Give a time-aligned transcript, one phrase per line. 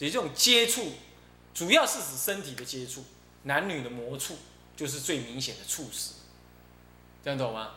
[0.00, 0.94] 所以这种接触，
[1.52, 3.04] 主要是指身体的接触，
[3.42, 4.34] 男女的摩触，
[4.74, 6.14] 就是最明显的触死。
[7.22, 7.72] 这样懂吗？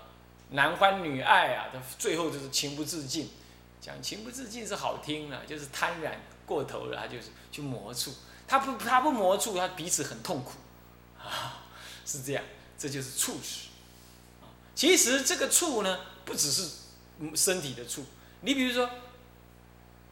[0.52, 3.30] 男欢女爱啊，他最后就是情不自禁。
[3.82, 6.14] 讲情不自禁是好听了，就是贪婪
[6.46, 8.14] 过头了，他就是去魔触。
[8.48, 10.54] 他不他不魔触，他彼此很痛苦，
[11.20, 11.66] 啊，
[12.06, 12.42] 是这样，
[12.78, 13.68] 这就是触使。
[14.74, 16.70] 其实这个触呢，不只是
[17.36, 18.06] 身体的触。
[18.40, 18.90] 你比如说，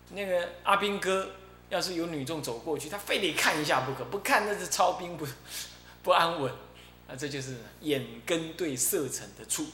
[0.09, 1.29] 那个阿兵哥，
[1.71, 5.25] 要是有女众走过去，他非得看一下不可，不看那是操兵不
[6.03, 6.53] 不安稳。
[7.07, 9.65] 啊，这就是眼根对色尘的触。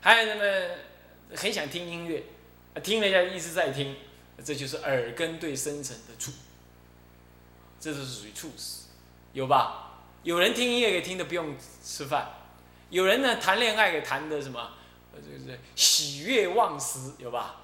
[0.00, 0.74] 还有那么
[1.36, 2.22] 很想听音乐，
[2.82, 3.96] 听了一下一直在听，
[4.44, 6.32] 这就是耳根对深层的触。
[7.80, 8.86] 这就是属于触死，
[9.32, 10.00] 有吧？
[10.24, 12.28] 有人听音乐给听的不用吃饭，
[12.90, 14.72] 有人呢谈恋爱给谈的什么？
[15.14, 17.60] 就是喜悦忘食，有吧？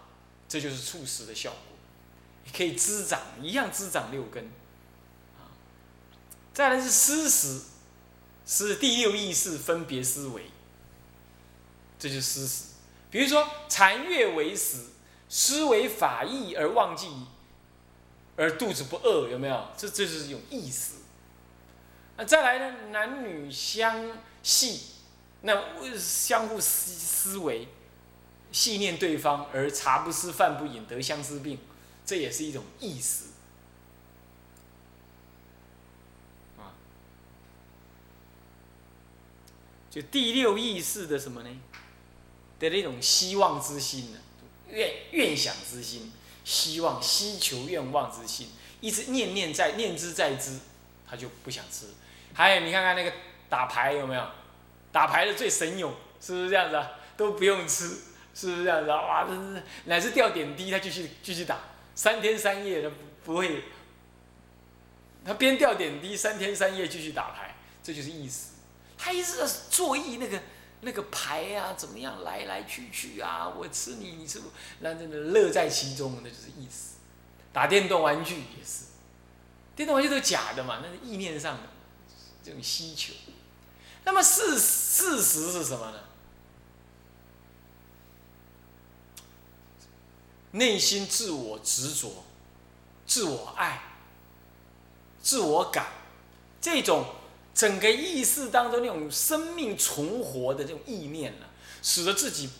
[0.48, 1.69] 这就是触死的效果，
[2.56, 4.44] 可以滋长，一样滋长六根。
[5.38, 5.48] 啊，
[6.52, 7.62] 再来是思食，
[8.46, 10.50] 是第六意识分别思维，
[11.98, 12.64] 这就是思食。
[13.10, 14.86] 比如说禅悦为食，
[15.28, 17.08] 思维法义而忘记，
[18.36, 19.68] 而肚子不饿，有没有？
[19.76, 20.96] 这这就是一种意思。
[22.16, 22.76] 那再来呢？
[22.90, 24.10] 男女相
[24.42, 24.82] 系，
[25.40, 25.54] 那
[25.96, 27.66] 相互思思维，
[28.52, 31.58] 系念对方而茶不思饭不饮得相思病，
[32.10, 33.26] 这也是一种意识。
[36.58, 36.74] 啊，
[39.88, 41.60] 就第六意识的什么呢？
[42.58, 44.18] 的那种希望之心呢？
[44.68, 46.12] 愿愿想之心，
[46.44, 48.48] 希望、希求、愿望之心，
[48.80, 50.58] 一直念念在念之在之，
[51.08, 51.86] 他就不想吃。
[52.34, 53.12] 还有，你看看那个
[53.48, 54.26] 打牌有没有？
[54.90, 56.90] 打牌的最神勇，是不是这样子啊？
[57.16, 57.98] 都不用吃，
[58.34, 59.00] 是不是这样子啊？
[59.00, 61.56] 哇，这是乃至掉点滴，他继续继续打，
[62.00, 62.90] 三天三夜都
[63.26, 63.64] 不会。
[65.22, 68.52] 他边掉点滴，三天三夜继续打牌，这就是意思。
[68.96, 70.40] 他一直在作意那个
[70.80, 73.46] 那个牌啊，怎么样来来去去啊？
[73.50, 74.44] 我吃你，你吃我，
[74.78, 76.94] 那真的乐在其中，那就是意思。
[77.52, 78.84] 打电动玩具也是，
[79.76, 81.64] 电动玩具都是假的嘛，那是意念上的。
[82.42, 83.12] 这种需求，
[84.04, 85.98] 那么事事实是什么呢？
[90.52, 92.24] 内心自我执着、
[93.06, 93.82] 自我爱、
[95.22, 95.86] 自我感，
[96.60, 97.06] 这种
[97.54, 101.46] 整个意识当中那种生命存活的这种意念呢，
[101.82, 102.50] 使得自己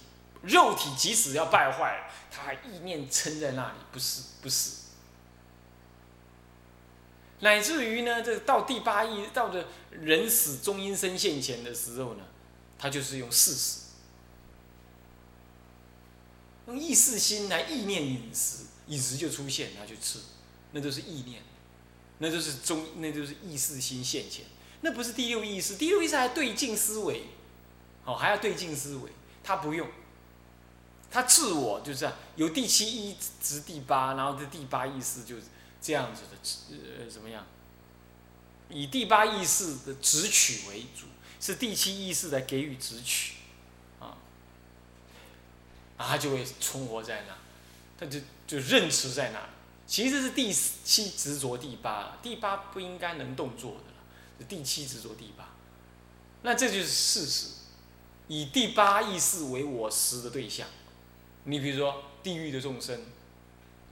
[0.42, 4.76] 肉体即使要败坏，他还意念撑在那里，不死不死。
[7.40, 12.24] 乃至于呢，这到第八意，到的人死终阴身现前的时候呢，
[12.78, 13.78] 他就是用事实，
[16.70, 20.20] 用意识心来意念饮食，饮食就出现，他就吃，
[20.72, 21.42] 那都是意念，
[22.18, 24.44] 那都是中，那就是意识心现前，
[24.82, 27.24] 那不是第六意识，第六意识还对镜思维，
[28.04, 29.10] 哦，还要对镜思维，
[29.42, 29.88] 他不用，
[31.10, 35.42] 他自我就是啊，有第七意值第八，然后这第八意识就是。
[35.82, 36.36] 这样子的
[36.98, 37.46] 呃怎么样？
[38.68, 41.06] 以第八意识的直取为主，
[41.40, 43.36] 是第七意识来给予直取，
[46.00, 47.34] 啊，他就会存活在那，
[47.98, 49.40] 他就就认持在那。
[49.86, 55.50] 其实是第七执着第八，第八不应该能动作的了，第七执着第八，
[56.40, 57.48] 那这就是事实。
[58.28, 60.66] 以第八意识为我识的对象，
[61.44, 62.98] 你比如说地狱的众生，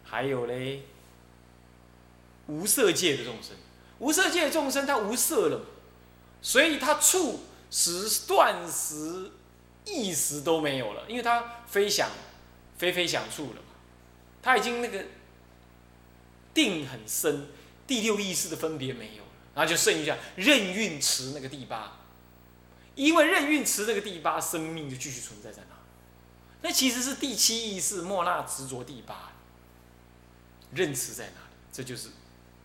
[0.03, 0.85] 还有嘞。
[2.47, 3.55] 无色界的众生，
[3.99, 5.61] 无色界的众生，他无色了，
[6.41, 9.33] 所以他触时断时
[9.89, 12.11] 意识都没有了，因为他飞想，
[12.77, 13.75] 飞飞想处了嘛，
[14.43, 15.05] 他已经那个
[16.53, 17.49] 定很深，
[17.87, 21.99] 第六意识的分别没有了，然后就剩下任运持那个第八，
[22.95, 25.77] 因为任运持那个第八，生命就继续存在在那，
[26.63, 29.33] 那其实是第七意识莫那执着第八，
[30.73, 31.57] 认持在哪里？
[31.73, 32.09] 这就是。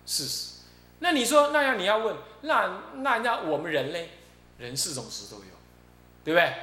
[0.06, 0.52] 事实，
[1.00, 4.10] 那你说那样你要问，那那那我们人类，
[4.58, 5.46] 人四种时都有，
[6.26, 6.54] 对不对？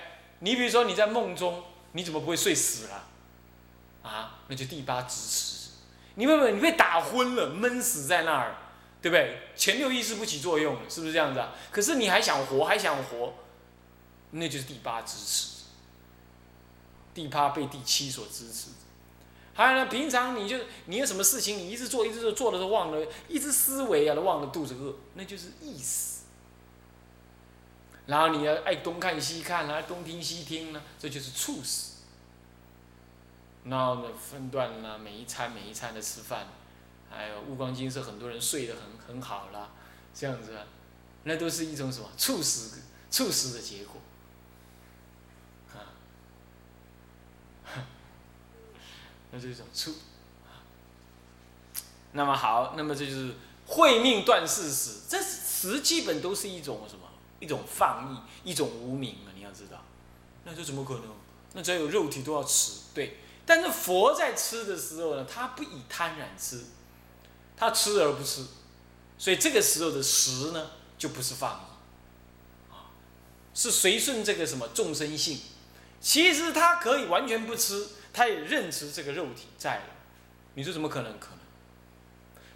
[0.40, 3.06] 你比如说你在梦中，你怎么不会睡死了？
[4.02, 5.70] 啊，那就第八支持。
[6.16, 8.56] 你问问，你被打昏了，闷死在那儿，
[9.00, 9.38] 对不对？
[9.54, 11.52] 前六意识不起作用了，是不是这样子啊？
[11.70, 13.34] 可是你还想活，还想活，
[14.32, 15.60] 那就是第八支持。
[17.12, 18.68] 第八被第七所支持。
[19.52, 20.56] 还有呢，平常你就
[20.86, 26.19] 你有什么事情，你一直做一直做，做的都忘了，一直思维啊，都忘了肚子饿，那就是意识。
[28.10, 32.00] 然后你要爱东看西看啊，东听西听呢，这就是猝死。
[33.62, 36.48] 然后呢分段啦，每一餐每一餐的吃饭，
[37.08, 39.68] 还有悟光经是很多人睡得很很好啦，
[40.12, 40.58] 这样子，
[41.22, 42.80] 那都是一种什么猝死
[43.10, 44.00] 猝死的结果，
[45.72, 45.94] 啊，
[49.30, 49.94] 那是一种促。
[52.12, 53.34] 那么好，那么这就是
[53.66, 56.99] 会命断事死，这时基本都是一种什么？
[57.40, 58.14] 一种放
[58.44, 59.34] 逸，一种无名啊！
[59.34, 59.82] 你要知道，
[60.44, 61.04] 那这怎么可能？
[61.54, 63.16] 那只要有肉体都要吃，对。
[63.44, 66.66] 但是佛在吃的时候呢，他不以贪婪吃，
[67.56, 68.46] 他吃而不吃，
[69.18, 72.94] 所以这个时候的食呢，就不是放逸，啊，
[73.52, 75.40] 是随顺这个什么众生性。
[76.00, 79.84] 其实他可以完全不吃，他也认知这个肉体在了。
[80.54, 81.18] 你说怎么可能？
[81.18, 81.38] 可能。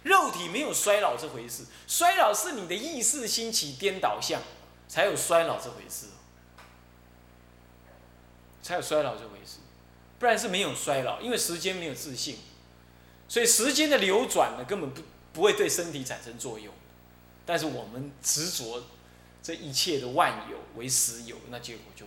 [0.03, 4.39] 肉体没有衰老这回事，衰老是你的意识兴起颠倒相，
[4.87, 6.07] 才有衰老这回事，
[8.61, 9.57] 才有衰老这回事，
[10.19, 12.37] 不然是没有衰老，因为时间没有自信，
[13.27, 15.01] 所以时间的流转呢，根本不
[15.33, 16.73] 不会对身体产生作用，
[17.45, 18.83] 但是我们执着
[19.43, 22.05] 这一切的万有为实有，那结果就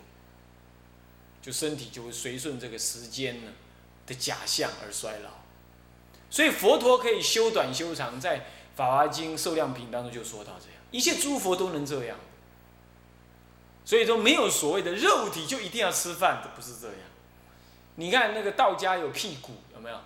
[1.43, 3.53] 就身体就会随顺这个时间呢
[4.07, 5.31] 的假象而衰老。
[6.31, 8.41] 所以佛陀可以修短修长，在
[8.75, 12.19] 《法华经·受量品》当中就说到这样，一切诸佛都能这样。
[13.89, 16.97] 所以说没有所谓的肉体就一定要吃饭的，不是这样。
[17.95, 19.99] 你看那个道家有辟谷，有没有？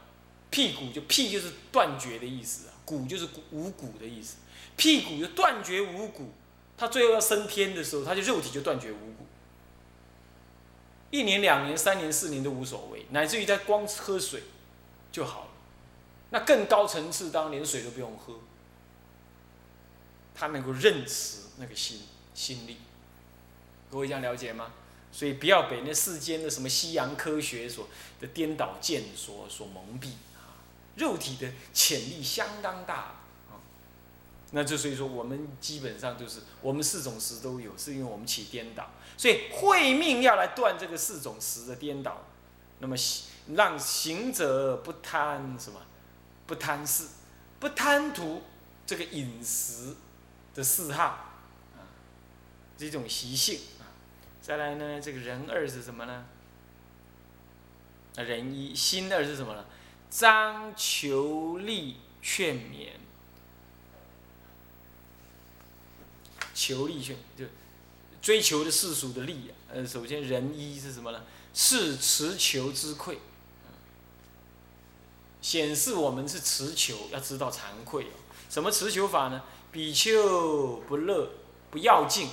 [0.51, 4.37] 辟谷就辟就是断绝的意思啊，谷就是无谷的意思。
[4.77, 6.31] 辟谷就断绝无谷，
[6.77, 9.27] 他最后要升天的时候，他就肉体就断绝无谷。
[11.11, 14.45] 一年、两年、三年、四年都无所谓，乃至于他光喝水
[15.11, 15.49] 就好了。
[16.31, 18.35] 那更高层次，当连水都不用喝，
[20.37, 22.03] 他能够认识那个心
[22.33, 22.77] 心力，
[23.93, 24.73] 各位这样了解吗？
[25.13, 27.87] 所以不要被那世间的什么西洋科学所
[28.19, 30.57] 的颠倒见所所蒙蔽啊！
[30.97, 33.17] 肉体的潜力相当大
[33.51, 33.61] 啊！
[34.53, 42.25] 那就所以说，我们基本上就是我们四种识都有，是因为我们起颠倒，所以会命要来断这个四种识的颠倒，
[42.79, 42.97] 那么
[43.49, 45.79] 让行者不贪什么？
[46.47, 47.09] 不贪事，
[47.61, 48.41] 不贪图
[48.87, 49.95] 这个饮食
[50.55, 51.85] 的嗜好啊，
[52.79, 53.61] 这种习性。
[54.43, 56.27] 再来呢，这个人二是什么呢？
[58.17, 59.65] 人一心二是什么呢？
[60.11, 62.89] 张求利劝勉，
[66.53, 67.45] 求利劝就
[68.21, 69.55] 追求的世俗的利啊。
[69.73, 71.23] 呃，首先人一是什么呢？
[71.55, 73.21] 是持求之愧。
[75.41, 78.09] 显示我们是持求，要知道惭愧。
[78.51, 79.43] 什么持求法呢？
[79.71, 81.31] 比丘不乐，
[81.71, 82.29] 不要敬，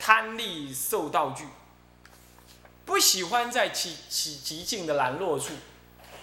[0.00, 1.44] 贪利受道具，
[2.86, 5.52] 不喜欢在极极极静的懒落处，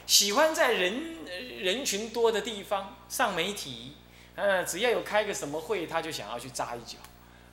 [0.07, 1.23] 喜欢在人
[1.61, 3.95] 人群多的地方上媒体。
[4.35, 6.97] 嗯，只要有开个什么会，他就想要去扎一脚。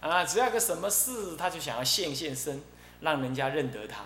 [0.00, 2.62] 啊，只要个什么事，他就想要现现身，
[3.00, 4.04] 让人家认得他。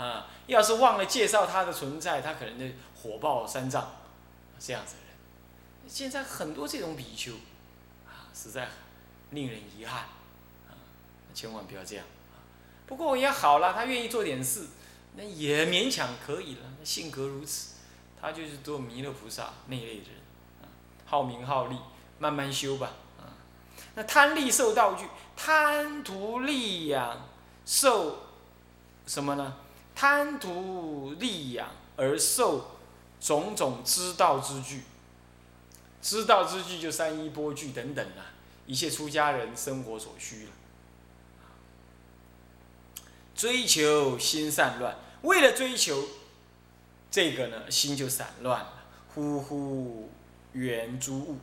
[0.00, 2.66] 啊，要是忘了介绍他的存在，他可能就
[3.00, 3.90] 火爆三丈，
[4.58, 5.88] 这样子的人。
[5.88, 7.32] 现在很多这种比丘，
[8.06, 8.68] 啊，实在
[9.30, 10.06] 令人遗憾，
[11.34, 12.04] 千万不要这样。
[12.86, 14.66] 不过也好了，他愿意做点事，
[15.16, 16.60] 那也勉强可以了。
[16.84, 17.76] 性格如此，
[18.20, 20.20] 他就是做弥勒菩萨那一类的人，
[20.62, 20.68] 啊，
[21.06, 21.76] 好名好利，
[22.18, 23.32] 慢慢修吧，啊。
[23.94, 25.06] 那贪利受道具，
[25.36, 27.28] 贪图利养
[27.64, 28.24] 受
[29.06, 29.56] 什么呢？
[29.94, 32.78] 贪图利养而受
[33.20, 34.82] 种种知道之具，
[36.00, 38.32] 知道之具就三衣钵具等等啊，
[38.66, 40.50] 一切出家人生活所需了。
[43.42, 46.00] 追求心散乱，为了追求
[47.10, 48.72] 这个呢，心就散乱了。
[49.12, 50.08] 忽忽
[50.52, 51.38] 缘诸物，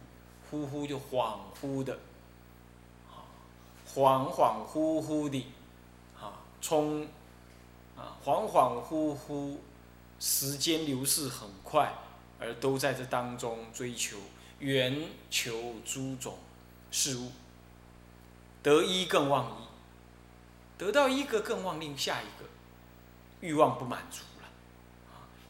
[0.49, 1.99] 忽忽就恍惚的，
[3.09, 3.27] 啊
[3.93, 5.45] 恍恍惚惚的，
[6.17, 7.05] 啊，冲。
[7.97, 9.57] 啊，恍恍惚惚，
[10.21, 11.93] 时间流逝很快，
[12.39, 14.15] 而都在这当中追求、
[14.59, 16.37] 缘求诸种
[16.91, 17.29] 事物，
[18.63, 19.67] 得一更忘一，
[20.79, 22.49] 得到一个更忘另下一个，
[23.41, 24.49] 欲望不满足了，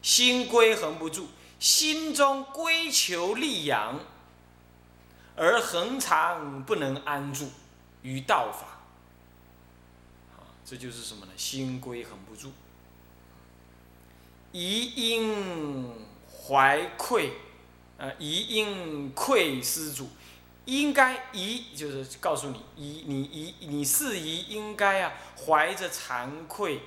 [0.02, 1.28] 心归恒不住，
[1.60, 4.00] 心中归求利养，
[5.36, 7.48] 而恒常不能安住
[8.02, 8.80] 于道法。
[10.64, 11.32] 这就是什么呢？
[11.36, 12.52] 心归恒不住，
[14.50, 17.34] 疑应怀愧，
[17.98, 20.08] 呃，疑应愧施主，
[20.70, 25.12] 应该宜就是告诉你宜你宜你是宜应该啊，
[25.44, 26.80] 怀着惭愧，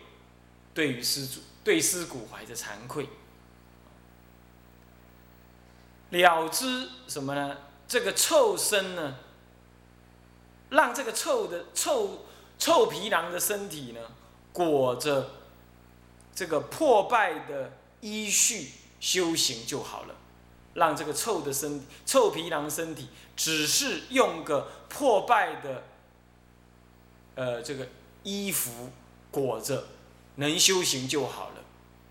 [0.73, 3.09] 对于师祖对师古怀着惭愧，
[6.11, 7.57] 了知什么呢？
[7.85, 9.15] 这个臭身呢，
[10.69, 12.25] 让这个臭的臭
[12.57, 13.99] 臭皮囊的身体呢，
[14.53, 15.29] 裹着
[16.33, 18.67] 这个破败的衣絮
[19.01, 20.15] 修行就好了。
[20.73, 25.83] 让这个臭的身臭皮囊身体，只是用个破败的，
[27.35, 27.87] 呃，这个
[28.23, 28.89] 衣服
[29.31, 29.85] 裹着，
[30.35, 31.55] 能修行就好了。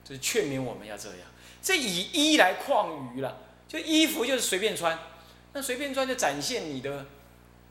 [0.05, 1.19] 就劝勉我们要这样。
[1.63, 3.39] 这以衣来旷娱了，
[3.69, 4.99] 就衣服就是随便穿，
[5.53, 7.07] 那随便穿就展现你的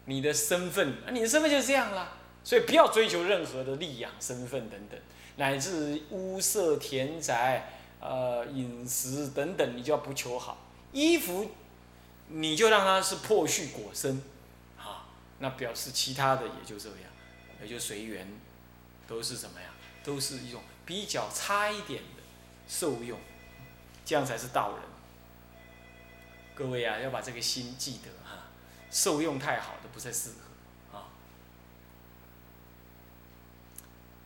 [0.06, 2.14] 你的身份，你的身份就是这样啦。
[2.44, 5.00] 所以不要追求任何的利养身份等等，
[5.36, 10.58] 乃至屋舍田宅，呃，饮食等等，你就要不求好。
[10.94, 11.52] 衣服，
[12.28, 14.22] 你就让它是破絮裹身，
[14.78, 15.08] 啊，
[15.40, 17.00] 那表示其他的也就这样，
[17.62, 18.28] 也就随缘，
[19.08, 19.68] 都是什么呀？
[20.04, 22.24] 都是一种比较差一点的
[22.68, 23.20] 受用。
[24.04, 24.82] 这样才是道人。
[26.56, 28.48] 各位啊，要把这个心记得哈，
[28.90, 31.08] 受用太好的不太适合啊。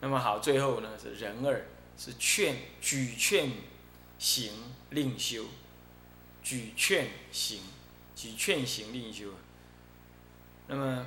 [0.00, 1.66] 那么好，最后呢是人二，
[1.98, 3.52] 是劝举劝
[4.18, 4.52] 行
[4.90, 5.44] 令修，
[6.46, 7.60] 举劝行，
[8.14, 9.30] 举劝行令修。
[10.68, 11.04] 那么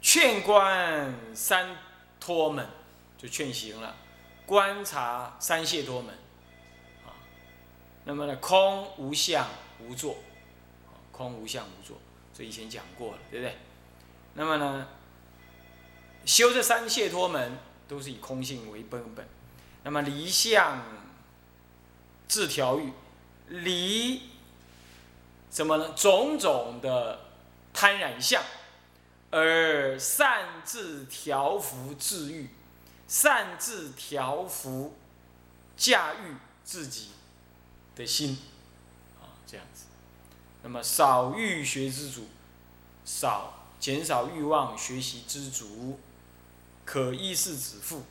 [0.00, 1.76] 劝观三
[2.18, 2.66] 托门
[3.18, 3.96] 就劝行了，
[4.46, 6.14] 观察三谢托门
[7.04, 7.12] 啊。
[8.06, 9.46] 那么呢，空无相
[9.78, 10.16] 无作，
[11.12, 11.98] 空无相无作，
[12.32, 13.58] 这以前讲过了，对不对？
[14.32, 14.88] 那么呢，
[16.24, 19.28] 修这三解脱门都是以空性为根本。
[19.84, 20.82] 那么离相
[22.26, 22.90] 自调御，
[23.50, 24.22] 离
[25.50, 25.92] 什么呢？
[25.94, 27.20] 种种的
[27.72, 28.42] 贪染相，
[29.30, 32.48] 而擅自调伏自愈，
[33.06, 34.96] 擅自调伏
[35.76, 37.10] 驾驭自己。
[37.96, 38.38] 的心，
[39.20, 39.84] 啊，这样子，
[40.62, 42.28] 那么少欲学知足，
[43.04, 45.98] 少减少欲望，学习知足，
[46.86, 48.04] 可依是子父，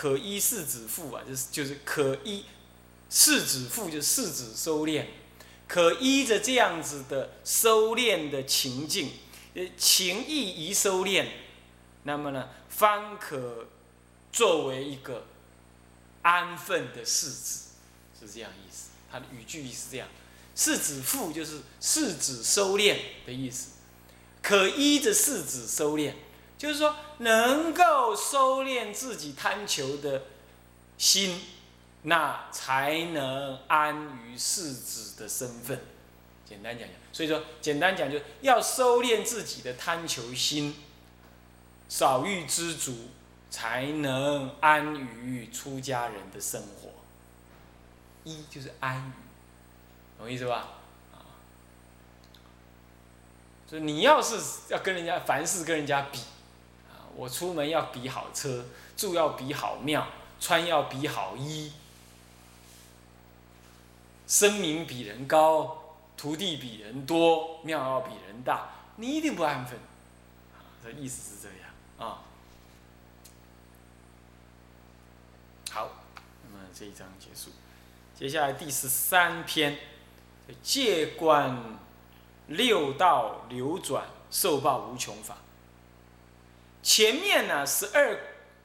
[0.00, 2.46] 可依世子父啊，就是就是可依
[3.10, 5.04] 世子父，就是世子收敛，
[5.68, 9.10] 可依着这样子的收敛的情境，
[9.52, 11.26] 呃，情意一收敛，
[12.04, 13.68] 那么呢，方可
[14.32, 15.26] 作为一个。
[16.22, 17.60] 安分的世子
[18.18, 20.06] 是这样意思，他的语句是这样，
[20.54, 23.68] 世子父就是世子收敛的意思，
[24.42, 26.12] 可依着世子收敛，
[26.60, 30.24] 就是说能够收敛自己贪求的
[30.98, 31.40] 心，
[32.02, 35.80] 那才能安于世子的身份。
[36.44, 40.76] 简单讲讲，所以说简单讲，就要收敛自己的贪求心，
[41.88, 43.08] 少欲知足。
[43.52, 46.90] 才能安于出家人的生活。
[48.22, 49.12] 一就是安于，
[50.20, 50.68] 懂意思吧？
[51.12, 51.18] 啊，
[53.68, 54.36] 所以你要是
[54.68, 56.20] 要跟人家凡事跟人家比，
[57.20, 58.64] 我出门要比好车，
[58.96, 60.06] 住要比好庙，
[60.40, 61.70] 穿要比好衣，
[64.26, 69.78] 声名比人高，徒弟比人多，庙要比人大，你一定不安分。
[70.54, 72.22] 啊，这意思是这样啊。
[75.70, 75.90] 好，
[76.42, 77.50] 那么这一章结束，
[78.18, 79.76] 接下来第十三篇，
[80.62, 81.78] 借观
[82.46, 85.36] 六道流转受报无穷法。
[86.82, 88.18] 前面呢十二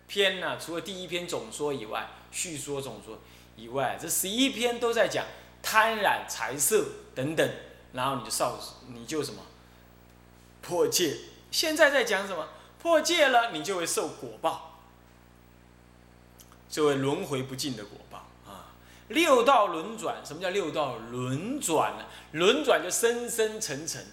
[0.07, 3.19] 篇呢，除了第一篇总说以外，叙说总说
[3.55, 5.25] 以外，这十一篇都在讲
[5.62, 7.50] 贪染财色等等，
[7.93, 8.60] 然后你就少，
[8.93, 9.41] 你就什么
[10.62, 11.17] 破戒。
[11.51, 12.48] 现在在讲什么？
[12.81, 14.72] 破戒了，你就会受果报。
[16.67, 18.74] 就会轮回不尽的果报啊！
[19.07, 22.05] 六道轮转，什么叫六道轮转呢？
[22.34, 24.05] 轮转就生生沉沉，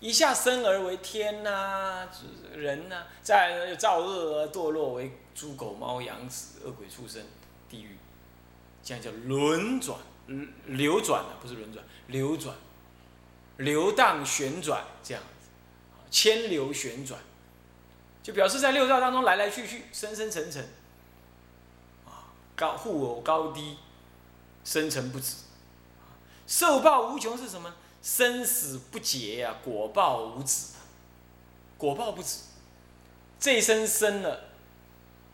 [0.00, 2.06] 一下生而为天呐，
[2.54, 7.22] 人呐，再又造恶而堕落为猪狗猫羊子恶鬼畜生，
[7.68, 7.96] 地狱，
[8.82, 12.54] 这样叫轮转，嗯流转了，不是轮转，流转，
[13.56, 15.48] 流荡旋转这样子，
[16.10, 17.18] 千流旋转，
[18.22, 20.66] 就表示在六道当中来来去去，生生沉沉。
[22.54, 23.76] 高互偶高低，
[24.64, 25.34] 生成不止，
[26.46, 27.74] 受报无穷是什么？
[28.02, 30.68] 生死不竭呀，果报无止，
[31.76, 32.38] 果报不止。
[33.38, 34.44] 这一生生了，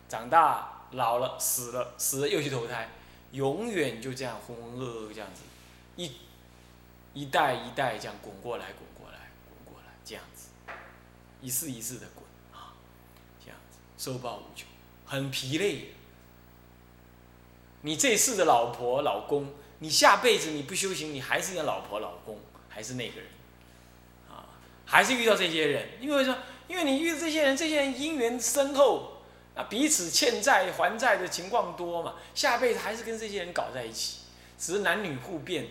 [0.08, 2.88] 长大老了，死了，死了又去投胎，
[3.30, 5.42] 永远就这样浑浑噩噩这样子，
[5.96, 6.12] 一
[7.14, 10.48] 一代一代这样滚过来，滚过来，滚过来，这样子，
[11.40, 12.74] 一世一世的滚啊，
[13.42, 14.66] 这样子，受报无穷，
[15.06, 15.94] 很疲累。
[17.82, 22.38] 你这世的老婆老公，你下辈子你不修行，你还是你的老婆老公，
[22.74, 23.26] 还是那个人，
[24.30, 24.48] 啊，
[24.86, 26.36] 还是遇到这些人，因为说，
[26.68, 29.22] 因为你遇到这些人，这些人姻缘深厚，
[29.54, 34.22] 啊，彼此欠债还债的情况多嘛，下辈子还是跟这些人搞在一起，
[34.58, 35.66] 只是男女互变，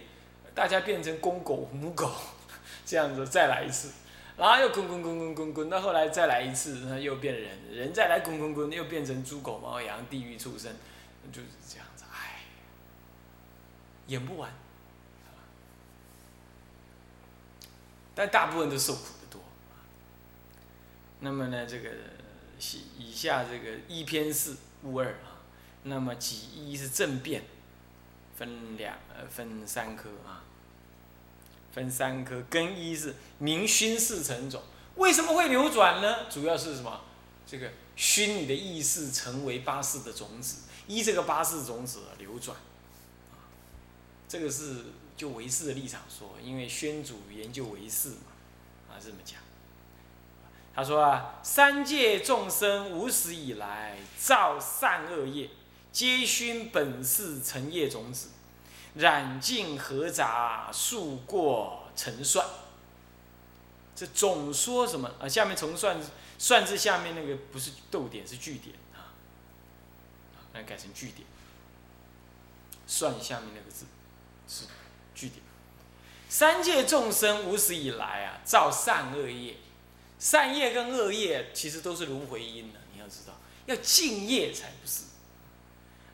[0.53, 2.12] 大家变成公狗母狗，
[2.86, 3.89] 这样子再来一次。
[4.38, 10.72] 然后又滚滚滚滚滚滚，到后来再来一次，那又变人，人再来滚滚滚，又变成猪狗猫羊地狱畜生，
[11.31, 12.41] 就是这样子，唉，
[14.08, 14.51] 演不完。
[18.13, 19.41] 但大部分都受苦的多。
[21.20, 21.89] 那么呢，这个
[22.98, 25.41] 以下这个一篇四物二啊，
[25.84, 27.44] 那么己一是正变，
[28.38, 30.44] 分两呃分三科啊。
[31.74, 34.62] 分三科，根一是明熏四成种，
[34.96, 36.30] 为什么会流转呢？
[36.30, 37.00] 主要是什么？
[37.48, 42.58] 这个熏你的意识成为八识的种子，依这个八识种子流转。
[44.27, 44.84] 这个是
[45.21, 48.31] 就唯识的立场说，因为宣祖研究唯识嘛，
[48.89, 49.39] 啊这么讲。
[50.73, 55.51] 他说啊，三界众生无始以来造善恶业，
[55.91, 58.29] 皆熏本世成业种子。
[58.95, 62.43] 染净合杂，数过成算。
[63.95, 65.29] 这总说什么啊？
[65.29, 65.99] 下面从算
[66.39, 69.13] 算字下面那个不是逗点，是句点啊。
[70.53, 71.27] 来改成句点。
[72.87, 73.85] 算下面那个字
[74.47, 74.65] 是
[75.21, 75.41] 句点。
[76.29, 79.57] 三界众生无始以来啊，造善恶业。
[80.17, 83.33] 善业跟恶业其实都是轮回因的，你要知道，
[83.65, 85.03] 要敬业才不是。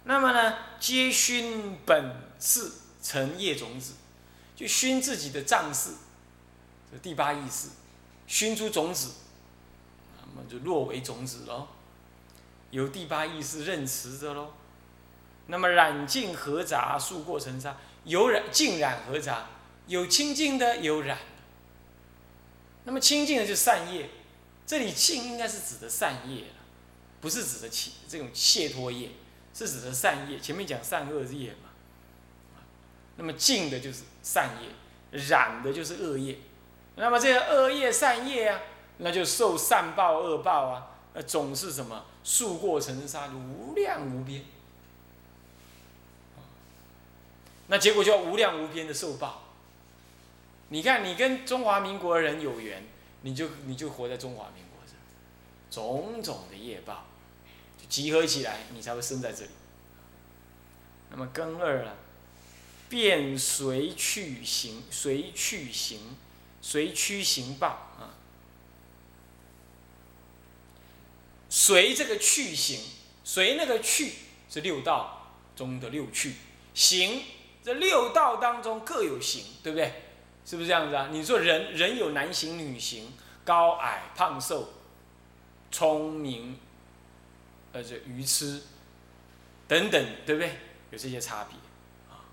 [0.05, 2.71] 那么呢，皆熏本是
[3.03, 3.93] 成业种子，
[4.55, 5.91] 就熏自己的脏事，
[6.91, 7.67] 这第八意识，
[8.25, 9.11] 熏出种子，
[10.19, 11.67] 那么就落为种子喽，
[12.71, 14.53] 由第八意识认持着喽。
[15.47, 19.47] 那么染净合杂，数过成沙，有染净染合杂，
[19.85, 21.20] 有清净的，有染。
[22.85, 24.09] 那么清净的就善业，
[24.65, 26.46] 这里净应该是指的善业，
[27.22, 29.11] 不是指的起这种解脱业。
[29.53, 31.72] 是指的善业，前面讲善恶业嘛，
[33.15, 34.70] 那么净的就是善业，
[35.09, 36.37] 染的就是恶业，
[36.96, 38.59] 那么这个恶业善业啊，
[39.00, 44.43] 那就受善报恶报啊，呃，总是什么数过成沙，无量无边，
[47.68, 49.44] 那结果就要无量无边的受报。
[50.70, 52.84] 你看，你跟中华民国人有缘，
[53.22, 54.94] 你就你就活在中华民国这，
[55.74, 57.06] 种种的业报。
[57.88, 59.50] 集合起来，你才会生在这里。
[61.10, 61.96] 那么根二啊，
[62.90, 66.18] 变随去行，随去行，
[66.62, 68.16] 随趋行报啊。
[71.50, 72.82] 随这个去行，
[73.24, 74.16] 随那个去
[74.50, 76.34] 是六道中的六去，
[76.74, 77.24] 行
[77.68, 80.03] 这六道当中各有形，对不对？
[80.46, 81.10] 是不是这样子啊？
[81.12, 83.12] 你说人人有男形女形，
[83.44, 84.70] 高矮胖瘦，
[85.70, 86.58] 聪明。
[87.74, 88.62] 呃，这愚痴
[89.68, 90.50] 等等，对不对？
[90.92, 91.58] 有这些差别
[92.10, 92.24] 啊。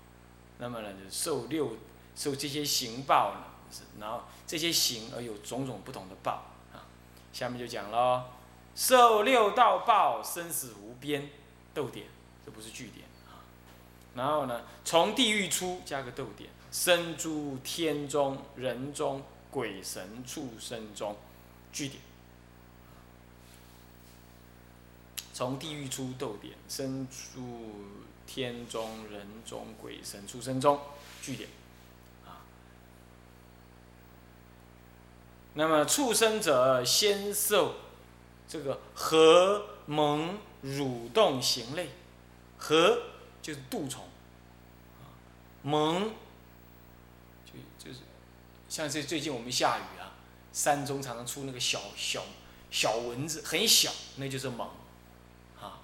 [0.59, 1.75] 那么呢，就受六
[2.15, 6.87] 受这些行报呢，是然后这些行而有种种不同的报啊。
[7.33, 8.23] 下面就讲喽，
[8.73, 11.29] 受六道报，生死无边，
[11.73, 12.07] 逗点，
[12.45, 13.05] 这不是句点。
[14.15, 21.15] 然后呢，从地狱出，加个逗点，生诸天中、人中、鬼神、畜生中，
[21.73, 22.01] 句点。
[25.33, 27.41] 从地狱出逗点，生诸
[28.25, 30.79] 天中人中鬼神畜生中，
[31.21, 31.49] 句点，
[32.25, 32.39] 啊。
[35.55, 37.75] 那么畜生者先受
[38.47, 41.89] 这个核蒙蠕动形类，
[42.57, 42.97] 核
[43.45, 44.03] 就是杜虫，
[45.61, 46.11] 蒙
[47.45, 47.99] 就就是
[48.67, 50.17] 像这最近我们下雨啊，
[50.51, 52.23] 山中常常出那个小小
[52.71, 54.67] 小蚊子，很小，那就是虻。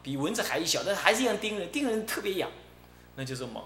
[0.01, 2.49] 比蚊子还小，但是还是一样叮人，叮人特别痒，
[3.15, 3.61] 那就是虻。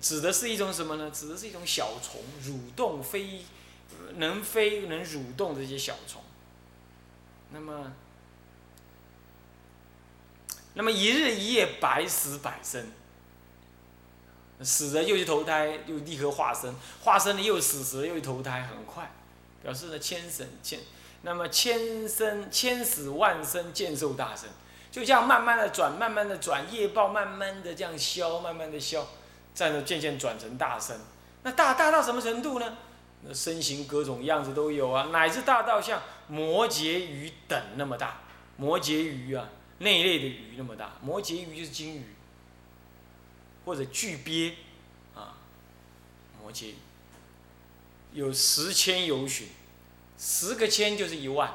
[0.00, 1.10] 指的是一种什么呢？
[1.10, 3.44] 指的是一种小虫，蠕动飞，
[4.14, 6.22] 能飞能蠕动这些小虫。
[7.50, 7.92] 那么，
[10.74, 12.92] 那么一日一夜百死百生，
[14.62, 19.10] 死了又去投胎，又立刻化身，化身了又死，死了又去投胎，很快，
[19.62, 20.78] 表示呢千生千，
[21.22, 24.48] 那么千生千死万生，见寿大生。
[24.90, 29.06] 就这样慢慢的转，慢慢的转，业报慢慢的这样消，慢慢的消，
[29.54, 30.96] 这样渐渐转成大生。
[31.42, 32.76] 那大大到什么程度呢？
[33.22, 38.20] 那身形各种样子都有啊，乃至大到像摩羯鱼等那么大。
[38.56, 40.96] 摩羯鱼啊，那一类的鱼那么大。
[41.02, 42.04] 摩羯鱼就是金鱼，
[43.64, 44.54] 或者巨鳖，
[45.14, 45.38] 啊，
[46.40, 46.74] 摩羯鱼
[48.12, 49.48] 有十千游旬，
[50.18, 51.48] 十个千就是一万，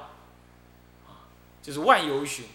[1.05, 1.27] 啊，
[1.61, 2.45] 就是万游旬。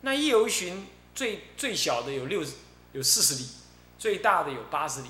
[0.00, 2.54] 那一游旬最最小的有六十
[2.92, 3.48] 有四十里，
[3.98, 5.08] 最大的有八十里，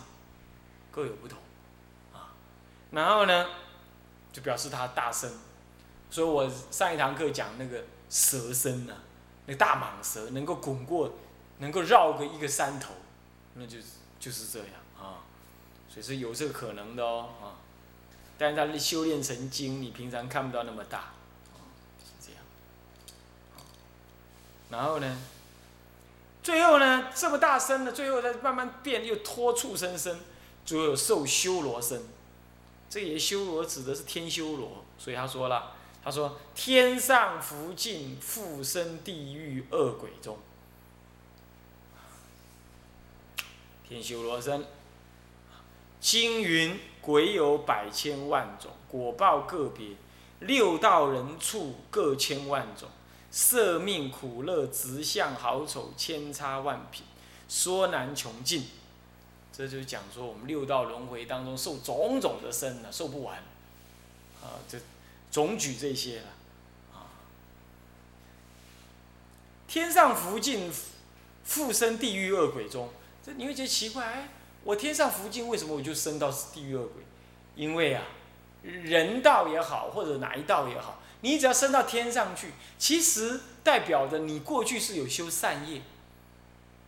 [0.91, 1.39] 各有不同，
[2.13, 2.35] 啊，
[2.91, 3.51] 然后呢，
[4.33, 5.31] 就表示它大声。
[6.11, 8.97] 所以我上一堂课讲那个蛇身呢，
[9.51, 11.11] 那大蟒蛇能够滚过，
[11.57, 12.93] 能够绕个一个山头，
[13.55, 13.85] 那就是
[14.21, 14.69] 就是这样
[15.01, 15.25] 啊，
[15.89, 17.57] 所以是有这个可能的哦啊，
[18.37, 21.15] 但是它修炼成精，你平常看不到那么大，
[22.05, 22.43] 是这样。
[24.69, 25.19] 然后呢，
[26.43, 30.21] 最后呢这么大声的，最后再慢慢变又脱畜生身，
[30.67, 32.03] 最后受修罗身，
[32.91, 35.73] 这也修罗指的是天修罗，所以他说了。
[36.03, 40.39] 他说：“天上福尽，复生地狱恶鬼中。
[43.87, 44.65] 天修罗身，
[46.01, 49.97] 经云鬼有百千万种，果报个别，
[50.41, 52.89] 六道人畜各千万种，
[53.31, 57.05] 色命苦乐直相好丑千差万品，
[57.51, 58.67] 说难穷尽。
[59.53, 63.37] 这就讲说我们六道轮回当中受种种的身呢，受不完。
[64.41, 64.79] 啊，这。”
[65.31, 66.27] 总举这些了，
[66.95, 67.05] 啊，
[69.69, 70.73] 天上福尽，
[71.45, 72.89] 复生地狱恶鬼中。
[73.25, 74.29] 这你会觉得奇怪，哎，
[74.65, 77.03] 我天上福尽，为什么我就升到地狱恶鬼？
[77.55, 78.03] 因为啊，
[78.63, 85.83] 人道也好，或者哪一道也好，你只要升到天上去，其实代表着你过去是有修善业，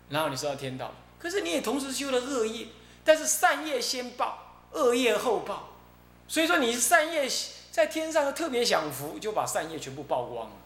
[0.09, 0.95] 然后你升到天道。
[1.19, 2.69] 可是你也同时修了恶业，
[3.05, 5.77] 但是善业先报，恶业后报，
[6.27, 7.31] 所以说你是善业。
[7.71, 10.57] 在天上特别享福，就把善业全部曝光了，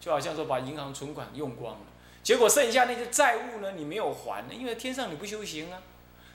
[0.00, 1.86] 就好像说把银行存款用光了，
[2.22, 5.82] 结果剩下那些债务呢，你没有还，因为天上你不修行啊，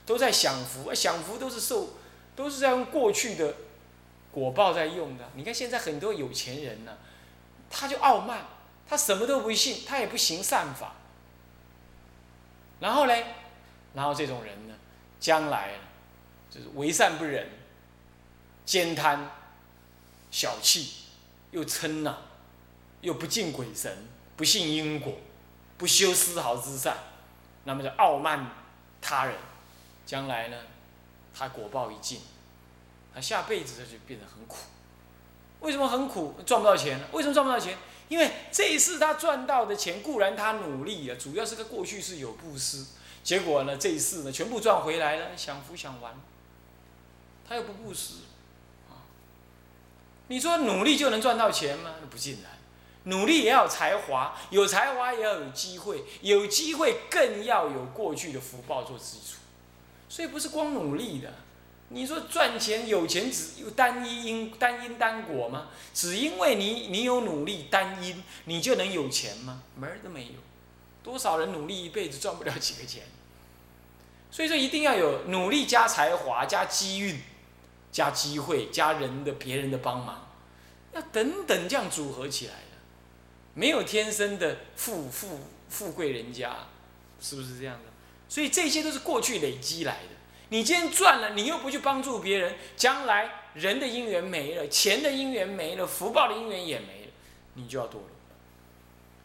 [0.06, 1.94] 都在享福，享福都是受，
[2.36, 3.54] 都是在用过去的
[4.30, 5.28] 果报在用的。
[5.34, 6.96] 你看现在很多有钱人呢，
[7.68, 8.46] 他就傲慢，
[8.88, 10.94] 他什么都不信，他也不行善法，
[12.78, 13.14] 然后呢，
[13.94, 14.74] 然后这种人呢，
[15.18, 15.72] 将来
[16.48, 17.48] 就是为善不忍，
[18.64, 19.28] 兼贪。
[20.30, 20.92] 小气，
[21.50, 22.18] 又嗔呐，
[23.00, 25.14] 又不敬鬼神，不信因果，
[25.76, 26.96] 不修丝毫之善，
[27.64, 28.46] 那么就傲慢
[29.00, 29.34] 他人，
[30.06, 30.56] 将来呢，
[31.34, 32.20] 他果报一尽，
[33.12, 34.56] 他下辈子他就变得很苦。
[35.60, 36.36] 为什么很苦？
[36.46, 37.76] 赚不到钱为什么赚不到钱？
[38.08, 42.86] 因为这一次他赚到的钱固然他努力啊，主要是他过去是有布施，
[43.22, 46.14] 结果呢这一次呢全部赚回来了，享福享完，
[47.48, 48.14] 他又不布施。
[50.30, 51.90] 你说努力就能赚到钱吗？
[52.08, 52.52] 不尽然，
[53.12, 59.38] 努力也要有才华，有才华也要有机会，有机会更要有过去的福报做基础。
[60.08, 61.34] 所以不是光努力的。
[61.88, 65.66] 你说赚钱有钱只有单一因单因单果吗？
[65.92, 69.62] 只因为你你有努力单因，你就能有钱吗？
[69.74, 70.34] 门儿都没有。
[71.02, 73.02] 多少人努力一辈子赚不了几个钱。
[74.30, 77.20] 所以说一定要有努力加才华加机运。
[77.92, 80.28] 加机会，加人的别人的帮忙，
[80.92, 82.78] 要等等这样组合起来的，
[83.54, 86.56] 没有天生的富富富贵人家，
[87.20, 87.90] 是不是这样的？
[88.28, 90.08] 所以这些都是过去累积来的。
[90.50, 97.12] 你今天赚了，你又不去帮助别人，将来人的因缘没了，钱的因缘没了，福报的因缘也没了，
[97.54, 98.04] 你就要堕落。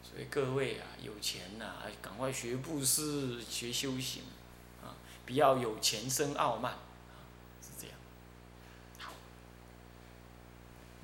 [0.03, 1.65] 所以各位啊，有钱呐，
[2.01, 4.21] 赶快学布施，学修行，
[4.83, 4.93] 啊，
[5.25, 6.77] 不要有钱生傲慢。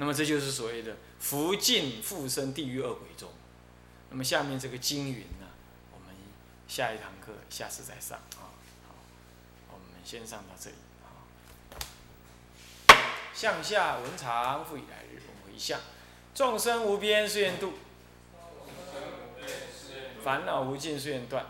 [0.02, 3.30] 那么这就是所谓的福尽复生地狱恶鬼中。
[4.10, 5.46] 那么下面这个经云呢，
[5.94, 6.08] 我们
[6.68, 8.50] 下一堂课下次再上啊。
[8.88, 8.96] 好，
[9.72, 11.22] 我们先上到这里啊。
[13.32, 15.80] 向下文长复以来日，我们回向：
[16.34, 17.74] 众生无边誓愿度，
[20.24, 21.46] 烦恼无尽誓愿断，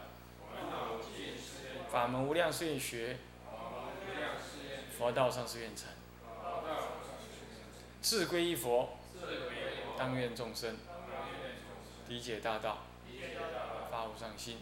[1.90, 3.18] 法门无量誓愿学，
[4.98, 5.86] 佛道上誓愿成。
[8.02, 8.98] 自归一佛，
[9.98, 10.76] 当愿众生
[12.08, 12.80] 理解大道，
[13.92, 14.56] 发无上心；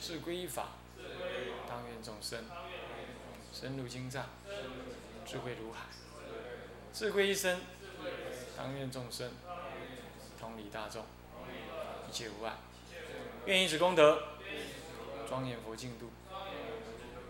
[0.00, 0.68] 志归一法，
[1.66, 2.44] 当愿众生
[3.52, 4.26] 深入经藏，
[5.24, 5.86] 智慧如海；
[6.92, 7.60] 志归一生，
[8.56, 9.30] 当愿众生。
[10.38, 11.02] 同理大众，
[12.06, 12.52] 一切无碍。
[13.46, 14.22] 愿以此功德，
[15.26, 16.10] 庄严佛净土，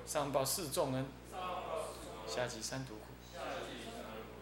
[0.05, 1.07] 上报四重恩，
[2.27, 3.14] 下济三途苦。